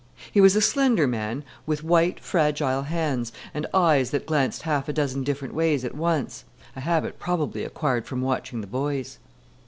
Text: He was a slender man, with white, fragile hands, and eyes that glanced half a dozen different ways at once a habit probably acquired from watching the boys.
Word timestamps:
He 0.31 0.41
was 0.41 0.55
a 0.55 0.61
slender 0.61 1.05
man, 1.05 1.43
with 1.67 1.83
white, 1.83 2.19
fragile 2.19 2.81
hands, 2.81 3.31
and 3.53 3.67
eyes 3.71 4.09
that 4.09 4.25
glanced 4.25 4.63
half 4.63 4.89
a 4.89 4.93
dozen 4.93 5.23
different 5.23 5.53
ways 5.53 5.85
at 5.85 5.93
once 5.93 6.43
a 6.75 6.79
habit 6.79 7.19
probably 7.19 7.63
acquired 7.63 8.07
from 8.07 8.21
watching 8.21 8.61
the 8.61 8.65
boys. 8.65 9.19